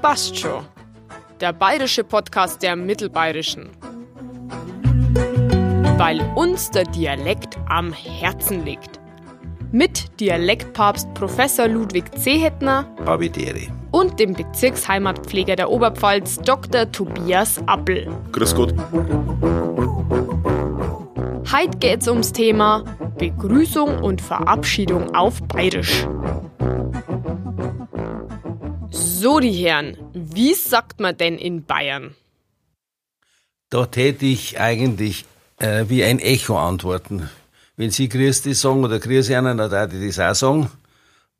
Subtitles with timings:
[0.00, 0.64] passt schon.
[1.40, 3.70] Der bayerische Podcast der Mittelbayerischen.
[5.96, 9.00] Weil uns der Dialekt am Herzen liegt.
[9.72, 13.68] Mit Dialektpapst Professor Ludwig Zehetner Habitäre.
[13.92, 16.90] und dem Bezirksheimatpfleger der Oberpfalz Dr.
[16.90, 18.08] Tobias Appel.
[18.32, 18.74] Grüß Gott.
[21.52, 22.84] Heute geht's ums Thema
[23.18, 26.06] Begrüßung und Verabschiedung auf Bayerisch.
[29.22, 32.14] So, die Herren, wie sagt man denn in Bayern?
[33.68, 35.26] Da täte ich eigentlich
[35.58, 37.28] äh, wie ein Echo antworten.
[37.76, 40.70] Wenn Sie Grüß dich sagen oder Grüß einen, dann würde ich das auch sagen.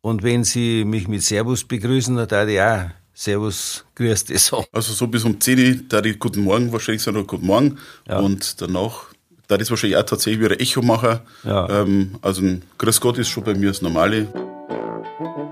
[0.03, 4.67] Und wenn Sie mich mit Servus begrüßen, dann würde ich auch Servus, Grüß dich sagen.
[4.73, 7.79] Also so bis um 10 Uhr, da ich Guten Morgen wahrscheinlich sagen, oder Guten Morgen.
[8.07, 8.19] Ja.
[8.19, 9.05] Und danach,
[9.49, 11.21] da ist wahrscheinlich auch tatsächlich wieder Echo machen.
[11.45, 11.81] Ja.
[11.81, 14.29] Ähm, also ein Grüß Gott ist schon bei mir das Normale.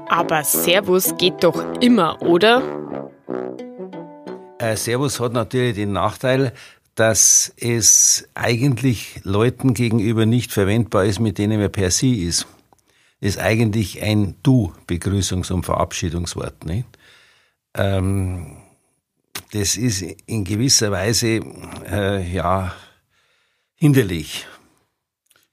[0.09, 2.63] Aber Servus geht doch immer, oder?
[4.59, 6.52] Äh, Servus hat natürlich den Nachteil,
[6.95, 12.47] dass es eigentlich Leuten gegenüber nicht verwendbar ist, mit denen man per Sie ist.
[13.21, 16.65] Ist eigentlich ein Du-Begrüßungs- und Verabschiedungswort.
[16.65, 16.87] Nicht?
[17.75, 18.57] Ähm,
[19.53, 21.41] das ist in gewisser Weise
[21.91, 22.75] äh, ja
[23.77, 24.47] hinderlich.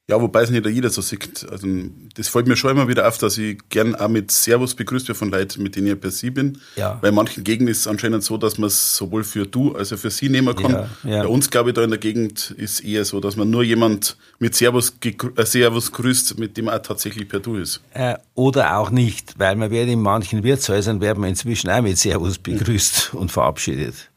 [0.08, 1.48] Ja, wobei es nicht jeder so sieht.
[1.50, 1.68] Also,
[2.14, 5.18] das fällt mir schon immer wieder auf, dass ich gern auch mit Servus begrüßt werde
[5.18, 6.60] von Leuten, mit denen ich per Sie bin.
[6.76, 7.00] Ja.
[7.02, 9.98] Bei manchen Gegenden ist es anscheinend so, dass man es sowohl für du als auch
[9.98, 10.72] für Sie nehmen kann.
[10.72, 11.24] Ja, ja.
[11.24, 14.16] Bei uns, glaube ich, da in der Gegend ist eher so, dass man nur jemand
[14.38, 17.82] mit Servus, äh, Servus grüßt, mit dem man auch tatsächlich per du ist.
[17.94, 21.98] Äh, oder auch nicht, weil man wird in manchen Wirtshäusern werden wir inzwischen auch mit
[21.98, 24.12] Servus begrüßt und verabschiedet.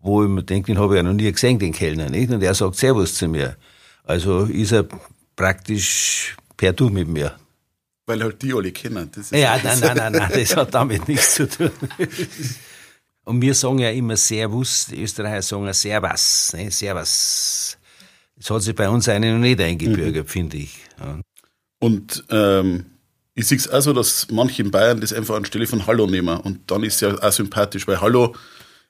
[0.00, 2.30] Wo ich mir denke, den habe ich ja noch nie gesehen, den Kellner, nicht?
[2.30, 3.56] Und er sagt Servus zu mir.
[4.04, 4.86] Also ist er
[5.36, 7.36] praktisch per Du mit mir.
[8.06, 9.10] Weil halt die alle kennen.
[9.12, 11.70] Das ist Ja, nein, nein, nein, nein, das hat damit nichts zu tun.
[13.24, 16.70] Und wir sagen ja immer Servus, die Österreicher sagen ja Servus, ne?
[16.70, 17.78] Servus.
[18.36, 20.76] Das hat sich bei uns eigentlich noch nicht eingebürgert, finde ich.
[20.98, 21.20] Ja.
[21.78, 22.84] Und ähm,
[23.34, 26.38] ich sehe es auch so, dass manche in Bayern das einfach anstelle von Hallo nehmen.
[26.40, 28.34] Und dann ist es ja auch sympathisch, weil Hallo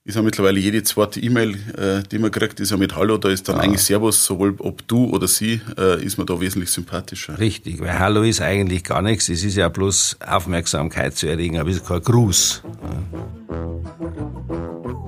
[0.06, 3.16] ist ja mittlerweile jede zweite E-Mail, äh, die man kriegt, ist ja mit Hallo.
[3.16, 6.70] Da ist dann eigentlich Servus, sowohl ob du oder sie, äh, ist man da wesentlich
[6.70, 7.38] sympathischer.
[7.38, 9.30] Richtig, weil Hallo ist eigentlich gar nichts.
[9.30, 12.62] Es ist ja bloß Aufmerksamkeit zu erregen, aber es ist kein Gruß.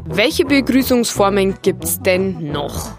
[0.06, 2.96] Welche Begrüßungsformen gibt's denn noch?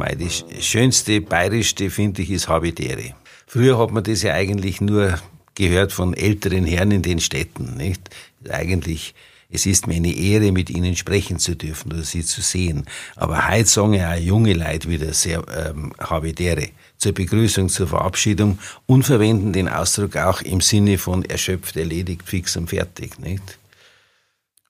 [0.00, 3.14] Sch- schönste bayerischste, finde ich, ist Habitäre.
[3.46, 5.18] Früher hat man das ja eigentlich nur
[5.54, 8.08] gehört von älteren Herren in den Städten, nicht?
[8.48, 9.14] Eigentlich,
[9.52, 12.86] es ist mir eine Ehre, mit ihnen sprechen zu dürfen oder sie zu sehen.
[13.16, 16.68] Aber heute sagen ja auch junge Leute wieder sehr ähm, Habitäre
[16.98, 22.56] zur Begrüßung, zur Verabschiedung und verwenden den Ausdruck auch im Sinne von erschöpft, erledigt, fix
[22.56, 23.58] und fertig, nicht?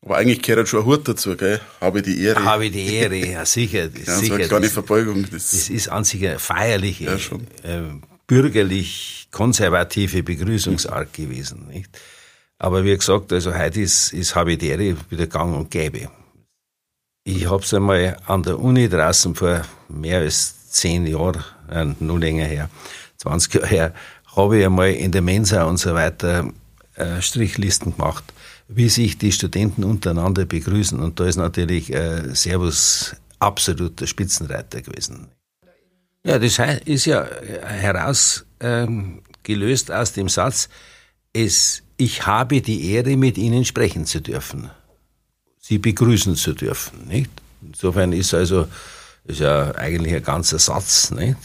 [0.05, 1.61] Aber eigentlich gehört schon ein Hut dazu, gell?
[1.81, 2.45] Habe die Ehre.
[2.45, 4.35] Habe die Ehre, ja sicher, das, ja, sicher.
[4.35, 5.23] eine kleine das- Verbeugung.
[5.31, 7.15] Das, Das ist an sich eine feierliche, Ja,
[7.71, 7.83] äh,
[8.27, 11.69] bürgerlich konservative Begrüßungsart gewesen.
[11.69, 11.89] Nicht?
[12.63, 16.09] Aber wie gesagt, also heute ist, ist Habitäre wieder gang und gäbe.
[17.25, 22.19] Ich habe es einmal an der Uni draußen vor mehr als zehn Jahren, äh, noch
[22.19, 22.71] länger her,
[23.17, 23.95] 20 Jahre her,
[24.37, 26.53] habe ich einmal in der Mensa und so weiter
[26.95, 28.23] äh, Strichlisten gemacht,
[28.69, 31.01] wie sich die Studenten untereinander begrüßen.
[31.01, 35.27] Und da ist natürlich äh, Servus absolut der Spitzenreiter gewesen.
[36.25, 37.27] Ja, das ist ja
[37.65, 39.21] heraus ähm,
[39.89, 40.69] aus dem Satz,
[41.33, 44.71] es, ich habe die Ehre, mit Ihnen sprechen zu dürfen.
[45.59, 47.31] Sie begrüßen zu dürfen, nicht?
[47.63, 48.67] Insofern ist also,
[49.25, 51.37] ist ja eigentlich ein ganzer Satz, nicht?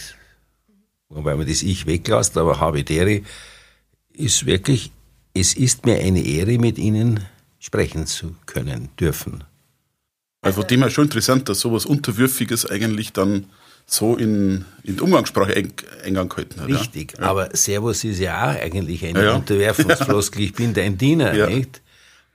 [1.09, 3.21] Wobei man das Ich weglässt, aber habe die Ehre
[4.13, 4.91] ist wirklich,
[5.33, 7.25] es ist mir eine Ehre, mit Ihnen
[7.59, 9.43] sprechen zu können, dürfen.
[10.41, 13.45] also dem her schon interessant, dass sowas Unterwürfiges eigentlich dann
[13.89, 15.71] so in, in die Umgangssprache eng,
[16.05, 16.67] Eingang gehalten hat.
[16.67, 17.25] Richtig, Ja.
[17.27, 19.35] aber Servus ist ja auch eigentlich eine Ja.
[19.35, 20.41] Unterwerfungsfloskel.
[20.45, 21.47] Ich bin dein Diener, Ja.
[21.47, 21.81] nicht?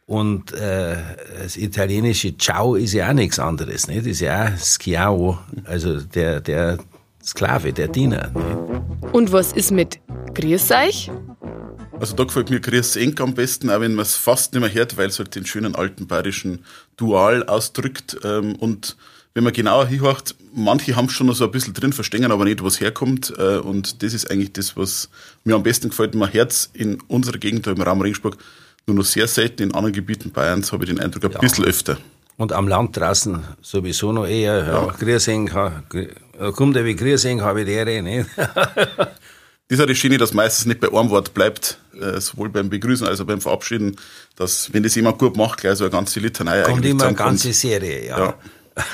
[0.06, 0.96] Und äh,
[1.42, 4.06] das italienische Ciao ist ja auch nichts anderes, nicht?
[4.06, 6.78] Ist ja auch Schiavo, also der, der
[7.22, 8.30] Sklave, der Diener.
[8.34, 9.14] Nicht?
[9.14, 10.00] Und was ist mit
[10.34, 11.10] Grüß euch?
[12.00, 14.72] Also da gefällt mir Grüß Enk am besten, auch wenn man es fast nicht mehr
[14.72, 16.64] hört, weil es halt den schönen alten bayerischen
[16.96, 18.18] Dual ausdrückt.
[18.24, 18.96] Ähm, und
[19.34, 22.62] wenn man genauer hinhört, manche haben schon noch so ein bisschen drin, verstehen aber nicht,
[22.64, 23.32] was herkommt.
[23.38, 25.10] Äh, und das ist eigentlich das, was
[25.44, 26.14] mir am besten gefällt.
[26.14, 28.36] Man hört es in unserer Gegend, im Raum Regensburg,
[28.86, 29.62] nur noch sehr selten.
[29.62, 31.98] In anderen Gebieten Bayerns habe ich den Eindruck, ein bisschen öfter.
[32.36, 34.94] Und am Land draußen sowieso noch eher, ja,
[35.54, 36.08] ha- Grü-
[36.40, 38.28] äh, kommt der wie Grüßeng, habe ich die Ehre, nicht?
[38.36, 39.08] das
[39.68, 43.06] ist ja das Schöne, dass meistens nicht bei einem Wort bleibt, äh, sowohl beim Begrüßen
[43.06, 43.96] als auch beim Verabschieden,
[44.36, 47.52] dass, wenn das jemand gut macht, gleich so eine ganze Litanei Kommt immer eine ganze
[47.52, 48.18] Serie, ja.
[48.18, 48.34] ja.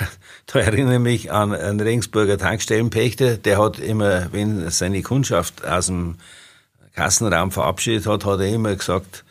[0.46, 5.86] Da erinnere ich mich an einen Regensburger Tankstellenpächter, der hat immer, wenn seine Kundschaft aus
[5.86, 6.16] dem
[6.94, 9.24] Kassenraum verabschiedet hat, hat er immer gesagt,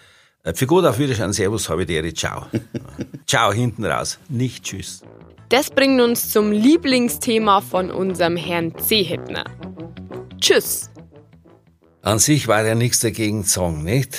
[0.54, 2.48] für gut auf Wiedersehen, Servus, habe ich dir, ciao.
[3.28, 5.02] ciao, hinten raus, nicht tschüss.
[5.50, 9.46] Das bringt uns zum Lieblingsthema von unserem Herrn Seehettner.
[10.40, 10.90] Tschüss.
[12.02, 14.18] An sich war ja nichts dagegen zu sagen, nicht?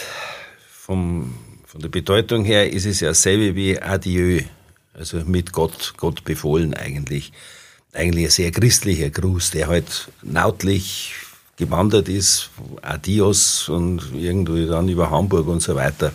[0.71, 1.35] Vom,
[1.67, 4.41] von der Bedeutung her ist es ja selbe wie Adieu.
[4.95, 7.33] Also mit Gott, Gott befohlen eigentlich.
[7.93, 11.15] Eigentlich ein sehr christlicher Gruß, der halt nautlich
[11.58, 12.50] gewandert ist,
[12.82, 16.12] Adios und irgendwie dann über Hamburg und so weiter,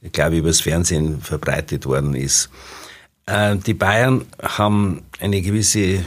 [0.00, 2.48] ich glaube, übers Fernsehen verbreitet worden ist.
[3.26, 6.04] Äh, die Bayern haben eine gewisse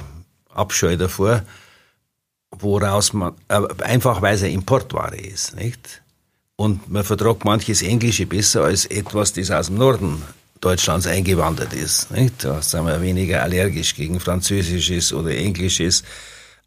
[0.50, 1.44] Abscheu davor,
[2.52, 6.02] woraus man, äh, einfach weil es eine Importware ist, nicht?
[6.56, 10.24] Und man vertragt manches Englische besser als etwas, das aus dem Norden
[10.60, 12.10] Deutschlands eingewandert ist.
[12.10, 12.44] Nicht?
[12.44, 16.04] Da sind wir weniger allergisch gegen Französisches oder Englisches.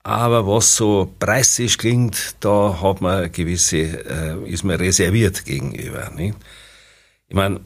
[0.02, 6.10] Aber was so preisig klingt, da hat man gewisse, äh, ist man reserviert gegenüber.
[6.16, 6.36] Nicht?
[7.28, 7.60] Ich meine,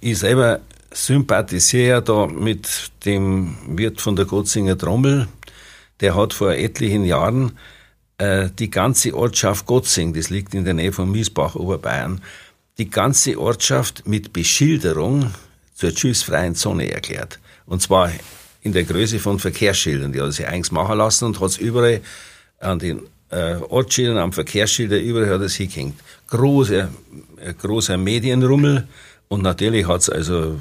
[0.00, 0.60] ich selber
[0.90, 5.28] sympathisiere da mit dem Wirt von der Gotzinger Trommel.
[6.00, 7.56] Der hat vor etlichen Jahren
[8.18, 12.20] äh, die ganze Ortschaft Gotzing, das liegt in der Nähe von Miesbach, Oberbayern,
[12.78, 15.32] die ganze Ortschaft mit Beschilderung
[15.74, 17.38] zur tschüssfreien Zone erklärt.
[17.66, 18.10] Und zwar
[18.64, 20.12] in der Größe von Verkehrsschildern.
[20.12, 22.00] Die hat sich eigens machen lassen und hat es überall
[22.58, 25.94] an den äh, Ortsschildern, am Verkehrsschilder, überall hat es hingehängt.
[26.28, 26.88] Großer,
[27.40, 28.88] äh, großer Medienrummel
[29.28, 30.58] und natürlich hat es also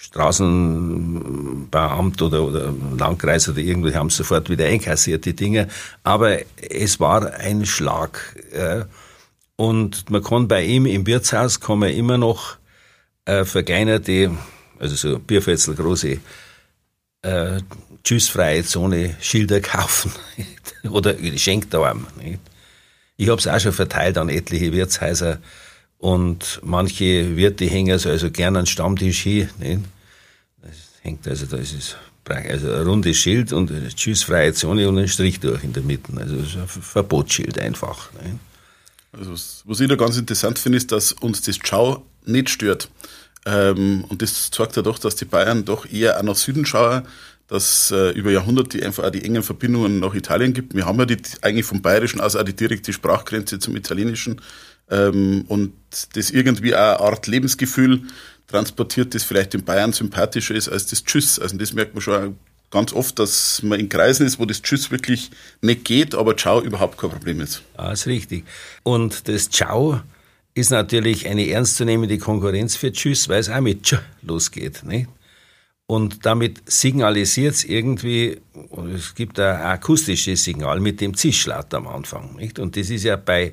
[0.00, 5.68] Straßenbauamt oder, oder Landkreis oder irgendwie haben sofort wieder einkassiert, die Dinge.
[6.02, 8.36] Aber es war ein Schlag.
[8.52, 8.84] Äh,
[9.56, 12.56] und man kann bei ihm im Wirtshaus kann man immer noch
[13.26, 14.30] äh, verkleinerte,
[14.78, 16.18] also so Bierfetzel große,
[17.22, 17.60] äh,
[18.04, 20.12] tschüssfreie Zone Schilder kaufen
[20.90, 22.06] oder geschenkt haben.
[22.22, 22.40] Nicht?
[23.16, 25.38] Ich habe es auch schon verteilt an etliche Wirtshäuser
[25.98, 29.48] und manche Wirte hängen also, also gerne an Stammtisch hin.
[29.58, 29.82] Nicht?
[30.60, 30.72] Das
[31.02, 35.08] hängt also, da ist es also ein rundes Schild und eine tschüssfreie Zone und ein
[35.08, 36.12] Strich durch in der Mitte.
[36.16, 38.10] Also ist ein Verbotsschild einfach.
[38.14, 38.36] Nicht?
[39.12, 42.88] Also was, was ich da ganz interessant finde, ist, dass uns das Ciao nicht stört.
[43.44, 47.02] Ähm, und das zeigt ja doch, dass die Bayern doch eher auch nach Süden schauen,
[47.48, 50.74] dass äh, über Jahrhunderte einfach auch die engen Verbindungen nach Italien gibt.
[50.74, 54.40] Wir haben ja die, eigentlich vom Bayerischen aus auch die direkte Sprachgrenze zum Italienischen.
[54.90, 55.72] Ähm, und
[56.14, 58.02] das irgendwie auch eine Art Lebensgefühl
[58.46, 61.38] transportiert, das vielleicht in Bayern sympathischer ist als das Tschüss.
[61.38, 62.36] Also das merkt man schon
[62.70, 65.30] ganz oft, dass man in Kreisen ist, wo das Tschüss wirklich
[65.60, 67.62] nicht geht, aber Ciao überhaupt kein Problem ist.
[67.76, 68.44] Ja, ist richtig.
[68.82, 70.00] Und das Ciao
[70.54, 74.82] ist natürlich eine ernstzunehmende Konkurrenz für Tschüss, weil es auch mit Tsch losgeht.
[74.84, 75.08] Nicht?
[75.86, 78.40] Und damit signalisiert es irgendwie,
[78.94, 82.36] es gibt ein akustisches Signal mit dem Zischlaut am Anfang.
[82.36, 82.58] Nicht?
[82.58, 83.52] Und das ist ja bei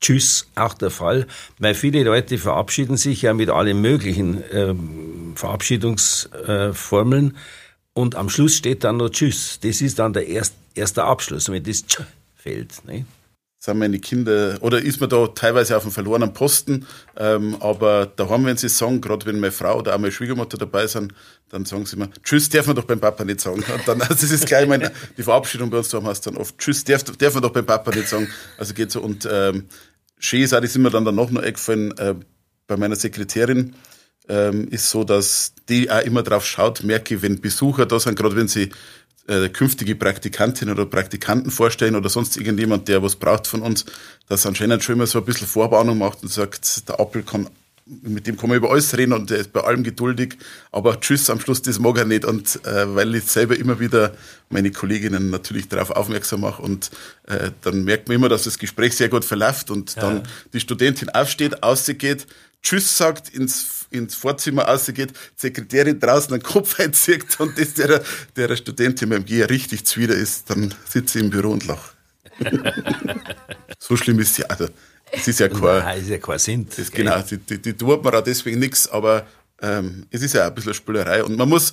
[0.00, 1.26] Tschüss auch der Fall,
[1.58, 7.30] weil viele Leute verabschieden sich ja mit allen möglichen ähm, Verabschiedungsformeln.
[7.30, 7.34] Äh,
[7.94, 9.58] und am Schluss steht dann noch Tschüss.
[9.60, 12.02] Das ist dann der erst, erste Abschluss, wenn das Tsch
[12.36, 12.84] fällt.
[12.86, 13.06] Ne?
[13.60, 18.44] Sind meine Kinder, oder ist man da teilweise auf einem verlorenen Posten, ähm, aber daheim,
[18.44, 21.12] wenn sie sagen, gerade wenn meine Frau oder auch meine Schwiegermutter dabei sind,
[21.48, 23.56] dann sagen sie immer, Tschüss darf man doch beim Papa nicht sagen.
[23.56, 26.56] Und dann, also das ist gleich meine, die Verabschiedung bei uns daheim heißt dann oft,
[26.58, 28.28] Tschüss darf, darf man doch beim Papa nicht sagen.
[28.58, 29.00] Also geht so.
[29.00, 29.64] Und ähm,
[30.20, 32.14] schön ist auch, das ist mir dann danach noch eingefallen, äh,
[32.68, 33.74] bei meiner Sekretärin,
[34.28, 38.36] ähm, ist so, dass die auch immer drauf schaut, merke, wenn Besucher da sind, gerade
[38.36, 38.70] wenn sie
[39.28, 43.84] äh, künftige Praktikantin oder Praktikanten vorstellen oder sonst irgendjemand, der was braucht von uns,
[44.28, 47.48] dass anscheinend schon immer so ein bisschen Vorwarnung macht und sagt, der Apfel kann
[48.02, 50.36] mit dem kann man über alles reden und der ist bei allem geduldig,
[50.72, 52.24] aber Tschüss am Schluss, das mag er nicht.
[52.24, 54.14] Und äh, weil ich selber immer wieder
[54.50, 56.90] meine Kolleginnen natürlich darauf aufmerksam mache und
[57.26, 60.02] äh, dann merkt man immer, dass das Gespräch sehr gut verläuft und ja.
[60.02, 62.26] dann die Studentin aufsteht, ausgeht,
[62.62, 68.02] Tschüss sagt, ins, ins Vorzimmer rausgeht, Sekretärin draußen einen Kopf einzieht und das der,
[68.36, 71.92] der Studentin beim Gehen richtig zuwider ist, dann sitze ich im Büro und lache.
[73.78, 74.48] so schlimm ist sie.
[74.48, 74.68] Also,
[75.10, 76.66] es ist ja kein, Nein, ist ja kein Sinn.
[76.76, 79.26] Das, genau, die, die, die tut man auch deswegen nichts, aber
[79.60, 81.72] ähm, es ist ja auch ein bisschen Spülerei und man muss,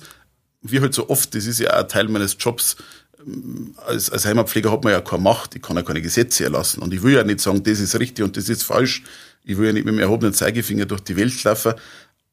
[0.62, 2.76] wie halt so oft, das ist ja auch ein Teil meines Jobs,
[3.24, 6.82] ähm, als, als Heimatpfleger hat man ja keine Macht, ich kann ja keine Gesetze erlassen
[6.82, 9.02] und ich will ja nicht sagen, das ist richtig und das ist falsch,
[9.46, 11.74] ich will ja nicht mit dem erhobenen Zeigefinger durch die Welt laufen.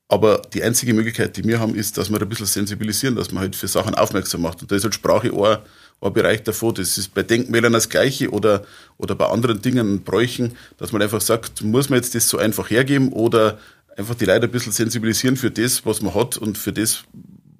[0.09, 3.41] Aber die einzige Möglichkeit, die wir haben, ist, dass wir ein bisschen sensibilisieren, dass man
[3.41, 4.61] halt für Sachen aufmerksam macht.
[4.61, 5.59] Und da ist halt Sprache auch,
[6.01, 6.75] ein Bereich davon.
[6.75, 8.65] Das ist bei Denkmälern das Gleiche oder,
[8.97, 12.69] oder bei anderen Dingen, Bräuchen, dass man einfach sagt, muss man jetzt das so einfach
[12.69, 13.57] hergeben oder
[13.95, 17.03] einfach die Leute ein bisschen sensibilisieren für das, was man hat und für das,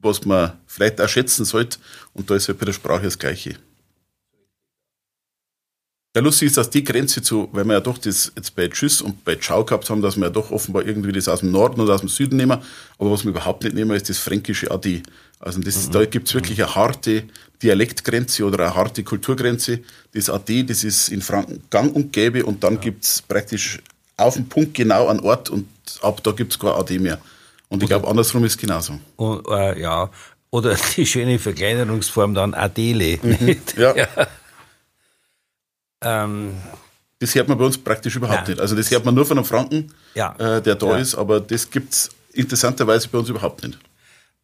[0.01, 1.77] was man vielleicht auch schätzen sollte.
[2.13, 3.55] Und da ist halt bei der Sprache das Gleiche.
[6.15, 9.01] Ja, lustig ist, dass die Grenze zu, weil wir ja doch das jetzt bei Tschüss
[9.01, 11.81] und bei Ciao gehabt haben, dass wir ja doch offenbar irgendwie das aus dem Norden
[11.81, 12.59] oder aus dem Süden nehmen.
[12.99, 15.01] Aber was wir überhaupt nicht nehmen, ist das fränkische Adi.
[15.39, 15.91] Also das, mhm.
[15.91, 17.23] da gibt's wirklich eine harte
[17.63, 19.79] Dialektgrenze oder eine harte Kulturgrenze.
[20.13, 22.81] Das Adi, das ist in Franken gang und gäbe und dann ja.
[22.81, 23.81] gibt's praktisch
[24.15, 25.67] auf den Punkt genau einen Ort und
[26.03, 27.19] ab da gibt's kein Adi mehr.
[27.69, 28.99] Und ich glaube, andersrum ist genauso.
[29.15, 30.11] Und, äh, ja,
[30.51, 33.17] oder die schöne Verkleinerungsform dann Adele.
[33.23, 33.55] Mhm.
[33.75, 33.95] Ja.
[33.97, 34.07] ja.
[36.03, 36.53] Ähm,
[37.19, 38.49] das hört man bei uns praktisch überhaupt nein.
[38.51, 38.59] nicht.
[38.59, 40.35] Also das hört man nur von einem Franken, ja.
[40.37, 40.97] äh, der da ja.
[40.97, 43.79] ist, aber das gibt es interessanterweise bei uns überhaupt nicht.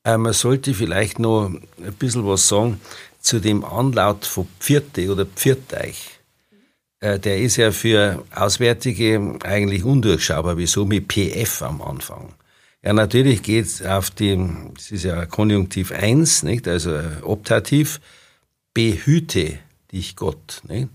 [0.04, 2.80] Äh, man sollte vielleicht noch ein bisschen was sagen
[3.20, 6.20] zu dem Anlaut von Pfirte oder Pfirteich.
[7.02, 10.58] Äh, der ist ja für Auswärtige eigentlich undurchschaubar.
[10.58, 12.34] Wieso mit PF am Anfang?
[12.84, 14.40] Ja, natürlich geht es auf die,
[14.74, 16.66] das ist ja Konjunktiv 1, nicht?
[16.68, 18.00] also Optativ,
[18.74, 19.60] behüte
[19.92, 20.62] dich Gott.
[20.68, 20.90] Nicht?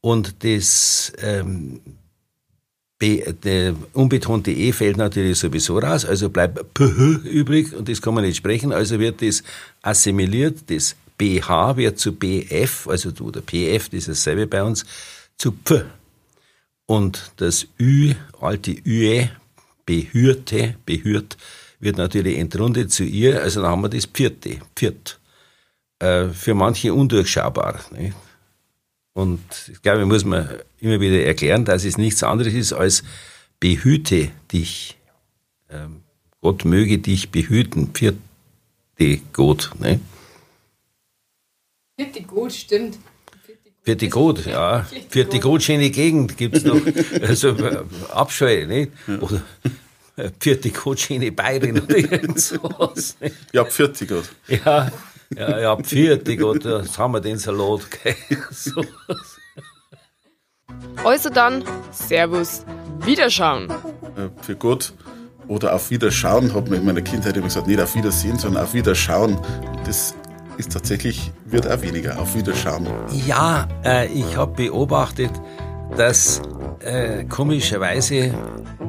[0.00, 1.80] Und das ähm,
[2.98, 8.14] B, der unbetonte E fällt natürlich sowieso raus, also bleibt PH übrig und das kann
[8.14, 9.42] man nicht sprechen, also wird das
[9.82, 14.84] assimiliert, das BH wird zu BF, also oder PF, das ist dasselbe bei uns,
[15.38, 15.82] zu P.
[16.86, 19.30] Und das Ü, alte Üe,
[19.86, 21.36] behürte, behürt,
[21.78, 25.18] wird natürlich entrundet zu ihr, also dann haben wir das Vierte, Viert.
[26.00, 27.80] Äh, für manche undurchschaubar.
[27.92, 28.14] Nicht?
[29.20, 30.48] Und ich glaube, muss man
[30.80, 33.02] immer wieder erklären, dass es nichts anderes ist als
[33.60, 34.96] behüte dich.
[35.68, 36.00] Ähm,
[36.40, 37.90] Gott möge dich behüten.
[37.92, 39.72] Vierte Gott.
[39.78, 40.00] Ne?
[41.98, 42.98] Vierte Gott, stimmt.
[43.82, 44.86] Vierte Gott, ja.
[45.10, 46.80] Vierte Gott, schöne Gegend gibt es noch.
[47.20, 47.54] Also
[48.14, 48.90] Abscheu, nicht?
[49.20, 49.42] Oder
[50.38, 53.18] vierte Gott, schöne Bayern oder irgend sowas.
[53.52, 54.30] Ja, vierte Gott.
[54.48, 54.90] Ja,
[55.36, 57.80] ja, ja, Pfiat, Gott, jetzt haben wir den Salat.
[58.50, 58.82] so.
[61.04, 62.64] Also dann, Servus,
[63.04, 63.68] Wiederschauen.
[64.42, 64.92] Für Gott
[65.48, 68.74] oder auf Wiederschauen hat man in meiner Kindheit immer gesagt, nicht auf Wiedersehen, sondern auf
[68.74, 69.38] Wiederschauen.
[69.84, 70.14] Das
[70.58, 72.86] ist tatsächlich, wird auch weniger, auf Wiederschauen.
[73.26, 75.32] Ja, äh, ich habe beobachtet,
[75.96, 76.42] dass
[76.80, 78.32] äh, komischerweise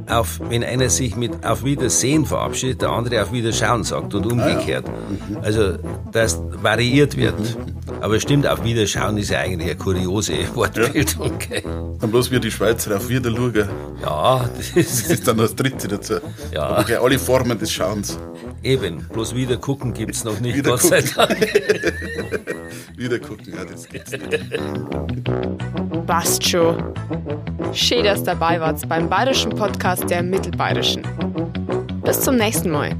[0.07, 4.85] auf, wenn einer sich mit auf Wiedersehen verabschiedet, der andere auf Wiederschauen sagt und umgekehrt.
[4.87, 5.37] Ah, ja.
[5.37, 5.43] mhm.
[5.43, 5.77] Also,
[6.11, 7.39] dass variiert wird.
[7.39, 7.71] Mhm.
[8.01, 11.33] Aber stimmt, auf Wiederschauen ist ja eigentlich eine kuriose Wortbildung.
[11.51, 11.61] Ja.
[11.99, 13.67] Dann bloß wie die Schweizer auf Wiederluger.
[14.01, 16.15] Ja, das ist, das ist dann das Dritte dazu.
[16.53, 16.81] Ja.
[16.83, 18.17] Gleich alle Formen des Schauens.
[18.63, 21.39] Eben, bloß wieder gucken gibt es noch nicht, wieder Gott sei Dank.
[22.95, 24.21] wieder gucken, ja, das gibt's nicht.
[26.05, 26.77] Passt schon.
[27.73, 31.03] Schön, dass dabei wart beim bayerischen Podcast Podcast der Mittelbayerischen.
[32.05, 32.95] Bis zum nächsten Mal.